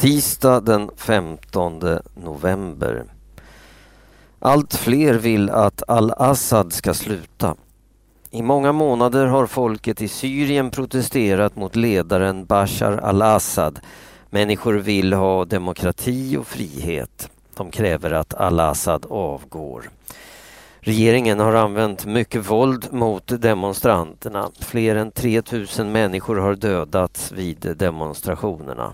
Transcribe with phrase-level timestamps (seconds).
[0.00, 1.82] Tisdag den 15
[2.14, 3.04] november.
[4.38, 7.54] Allt fler vill att al-Assad ska sluta.
[8.30, 13.80] I många månader har folket i Syrien protesterat mot ledaren Bashar al-Assad.
[14.30, 17.30] Människor vill ha demokrati och frihet.
[17.56, 19.90] De kräver att al-Assad avgår.
[20.80, 24.50] Regeringen har använt mycket våld mot demonstranterna.
[24.60, 28.92] Fler än 3000 människor har dödats vid demonstrationerna.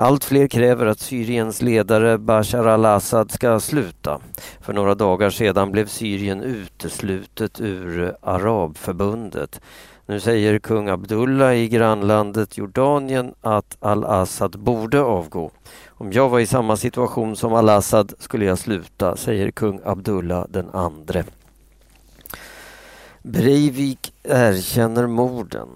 [0.00, 4.20] Allt fler kräver att Syriens ledare Bashar al-Assad ska sluta.
[4.60, 9.60] För några dagar sedan blev Syrien uteslutet ur Arabförbundet.
[10.06, 15.50] Nu säger kung Abdullah i grannlandet Jordanien att al-Assad borde avgå.
[15.88, 20.70] Om jag var i samma situation som al-Assad skulle jag sluta, säger kung Abdullah den
[20.70, 21.24] andre.
[23.22, 25.68] Breivik erkänner morden.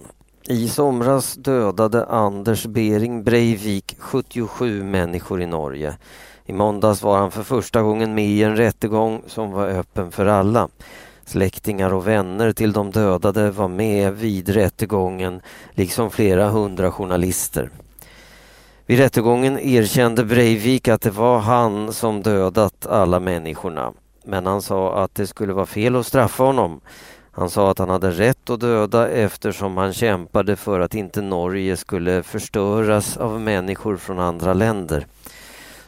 [0.44, 5.96] I somras dödade Anders Bering Breivik 77 människor i Norge.
[6.46, 10.26] I måndags var han för första gången med i en rättegång som var öppen för
[10.26, 10.68] alla.
[11.24, 15.40] Släktingar och vänner till de dödade var med vid rättegången,
[15.70, 17.70] liksom flera hundra journalister.
[18.86, 23.92] Vid rättegången erkände Breivik att det var han som dödat alla människorna.
[24.24, 26.80] Men han sa att det skulle vara fel att straffa honom.
[27.34, 31.76] Han sa att han hade rätt att döda eftersom han kämpade för att inte Norge
[31.76, 35.06] skulle förstöras av människor från andra länder.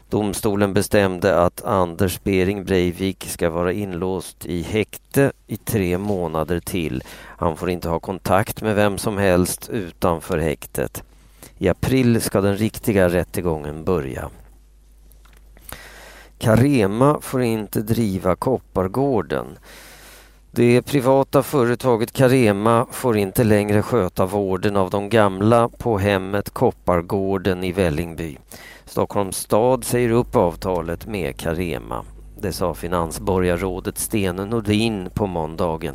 [0.09, 7.03] Domstolen bestämde att Anders Bering Breivik ska vara inlåst i häkte i tre månader till.
[7.21, 11.03] Han får inte ha kontakt med vem som helst utanför häktet.
[11.59, 14.31] I april ska den riktiga rättegången börja.
[16.39, 19.59] Carema får inte driva Koppargården.
[20.57, 27.65] Det privata företaget Carema får inte längre sköta vården av de gamla på hemmet Koppargården
[27.65, 28.39] i Vällingby.
[28.85, 32.05] Stockholms stad säger upp avtalet med Carema.
[32.41, 35.95] Det sa finansborgarrådet Sten Nordin på måndagen.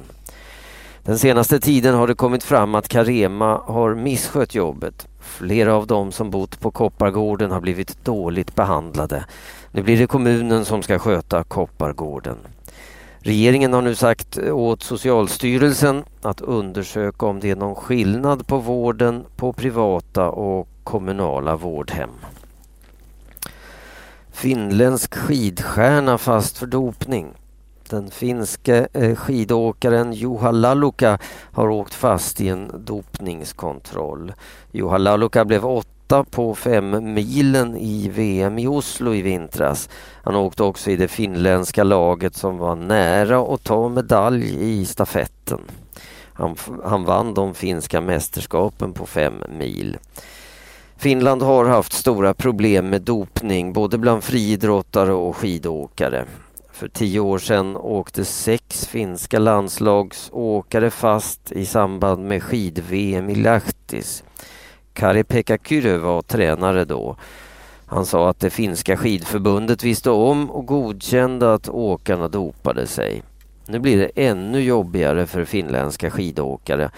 [1.03, 5.07] Den senaste tiden har det kommit fram att Carema har misskött jobbet.
[5.19, 9.25] Flera av dem som bott på Koppargården har blivit dåligt behandlade.
[9.71, 12.37] Nu blir det kommunen som ska sköta Koppargården.
[13.21, 19.25] Regeringen har nu sagt åt Socialstyrelsen att undersöka om det är någon skillnad på vården
[19.35, 22.09] på privata och kommunala vårdhem.
[24.31, 27.27] Finländsk skidstjärna fast för dopning.
[27.89, 31.17] Den finske eh, skidåkaren Juha Lalluka
[31.51, 34.33] har åkt fast i en dopningskontroll.
[34.71, 35.98] Juha Lalluka blev åtta
[36.31, 39.89] på fem milen i VM i Oslo i vintras.
[40.23, 45.59] Han åkte också i det finländska laget som var nära att ta medalj i stafetten.
[46.33, 49.97] Han, han vann de finska mästerskapen på fem mil.
[50.97, 56.25] Finland har haft stora problem med dopning både bland friidrottare och skidåkare.
[56.71, 64.23] För tio år sedan åkte sex finska landslagsåkare fast i samband med skid-VM i Lahtis.
[64.99, 67.15] Kari-Pekka Kyrö var tränare då.
[67.85, 73.23] Han sa att det finska skidförbundet visste om och godkände att åkarna dopade sig.
[73.67, 76.91] Nu blir det ännu jobbigare för finländska skidåkare.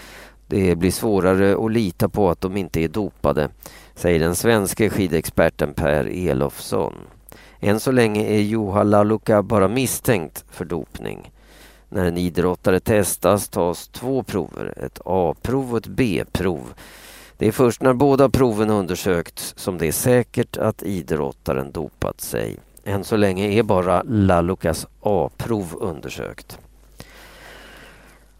[0.46, 3.48] Det blir svårare att lita på att de inte är dopade,
[3.94, 6.94] säger den svenska skidexperten Per Elofsson.
[7.60, 11.32] Än så länge är Juha Laluka bara misstänkt för dopning.
[11.88, 16.74] När en idrottare testas tas två prover, ett A-prov och ett B-prov.
[17.42, 22.56] Det är först när båda proven undersökts som det är säkert att idrottaren dopat sig.
[22.84, 26.58] Än så länge är bara Lallukas A-prov undersökt.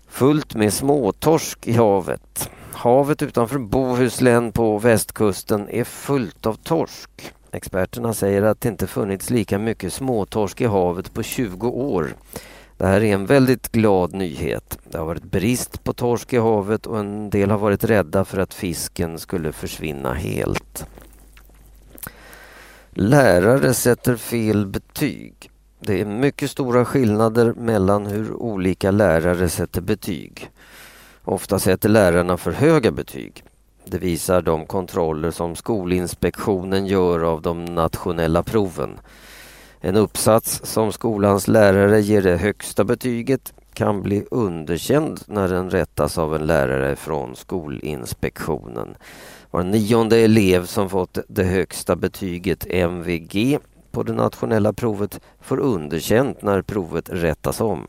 [0.09, 2.51] Fullt med småtorsk i havet.
[2.73, 7.33] Havet utanför Bohuslän på västkusten är fullt av torsk.
[7.53, 12.15] Experterna säger att det inte funnits lika mycket småtorsk i havet på 20 år.
[12.77, 14.79] Det här är en väldigt glad nyhet.
[14.91, 18.39] Det har varit brist på torsk i havet och en del har varit rädda för
[18.39, 20.87] att fisken skulle försvinna helt.
[22.91, 25.51] Lärare sätter fel betyg.
[25.81, 30.51] Det är mycket stora skillnader mellan hur olika lärare sätter betyg.
[31.25, 33.45] Ofta sätter lärarna för höga betyg.
[33.85, 38.99] Det visar de kontroller som Skolinspektionen gör av de nationella proven.
[39.85, 46.19] En uppsats som skolans lärare ger det högsta betyget kan bli underkänd när den rättas
[46.19, 48.95] av en lärare från Skolinspektionen.
[49.51, 53.59] Var nionde elev som fått det högsta betyget MVG
[53.91, 57.87] på det nationella provet får underkänt när provet rättas om.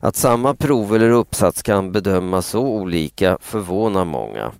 [0.00, 4.52] Att samma prov eller uppsats kan bedömas så olika förvånar många.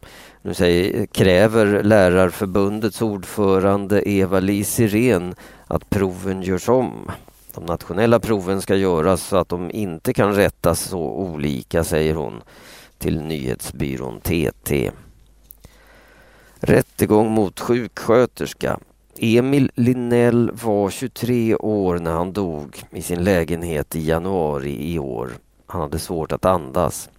[0.43, 5.35] Nu säger, kräver Lärarförbundets ordförande Eva-Li Sirén
[5.67, 7.11] att proven görs om.
[7.55, 12.43] De nationella proven ska göras så att de inte kan rättas så olika, säger hon
[12.99, 14.91] till nyhetsbyrån TT.
[16.61, 18.79] Rättegång mot sjuksköterska.
[19.19, 25.31] Emil Linnell var 23 år när han dog i sin lägenhet i januari i år.
[25.67, 27.11] Han hade svårt att andas.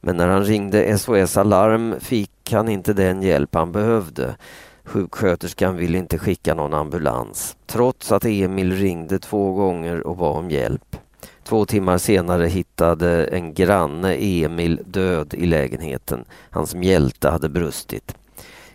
[0.00, 4.36] Men när han ringde SOS Alarm fick han inte den hjälp han behövde.
[4.84, 10.50] Sjuksköterskan ville inte skicka någon ambulans trots att Emil ringde två gånger och bad om
[10.50, 10.96] hjälp.
[11.44, 16.24] Två timmar senare hittade en granne Emil död i lägenheten.
[16.50, 18.16] Hans mjälte hade brustit.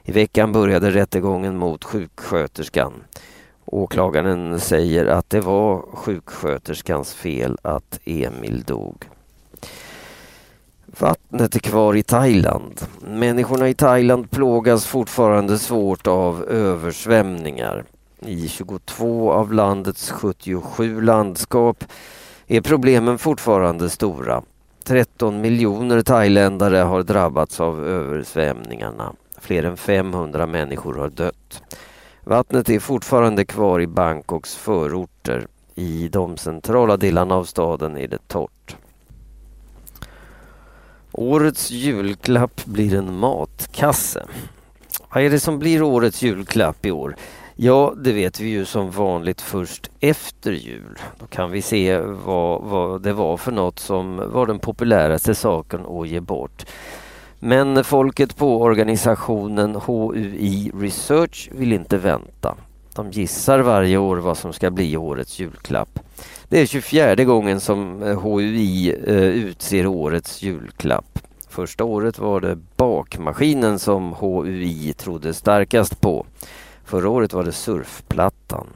[0.03, 2.93] I veckan började rättegången mot sjuksköterskan.
[3.65, 9.05] Åklagaren säger att det var sjuksköterskans fel att Emil dog.
[10.99, 12.81] Vattnet är kvar i Thailand.
[13.01, 17.83] Människorna i Thailand plågas fortfarande svårt av översvämningar.
[18.19, 21.83] I 22 av landets 77 landskap
[22.47, 24.41] är problemen fortfarande stora.
[24.83, 29.13] 13 miljoner thailändare har drabbats av översvämningarna.
[29.37, 31.63] Fler än 500 människor har dött.
[32.23, 35.47] Vattnet är fortfarande kvar i Bangkoks förorter.
[35.75, 38.77] I de centrala delarna av staden är det torrt.
[41.15, 44.25] Årets julklapp blir en matkasse.
[45.13, 47.15] Vad är det som blir årets julklapp i år?
[47.55, 50.99] Ja, det vet vi ju som vanligt först efter jul.
[51.19, 55.85] Då kan vi se vad, vad det var för något som var den populäraste saken
[55.85, 56.65] att ge bort.
[57.39, 62.55] Men folket på organisationen HUI Research vill inte vänta.
[62.95, 65.99] De gissar varje år vad som ska bli årets julklapp.
[66.53, 71.19] Det är 24 gången som eh, HUI eh, utser årets julklapp.
[71.49, 76.25] Första året var det bakmaskinen som HUI trodde starkast på.
[76.85, 78.67] Förra året var det surfplattan.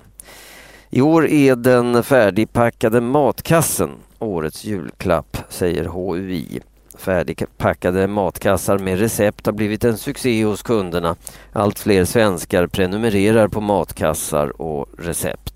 [0.90, 6.60] I år är den färdigpackade matkassen årets julklapp, säger HUI.
[6.98, 11.16] Färdigpackade matkassar med recept har blivit en succé hos kunderna.
[11.54, 15.47] Allt fler svenskar prenumererar på matkassar och recept.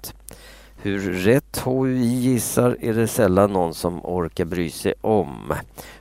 [0.83, 5.53] Hur rätt HUI gissar är det sällan någon som orkar bry sig om.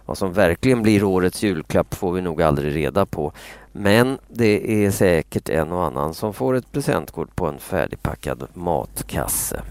[0.07, 3.33] Vad som verkligen blir årets julklapp får vi nog aldrig reda på.
[3.73, 9.63] Men det är säkert en och annan som får ett presentkort på en färdigpackad matkasse.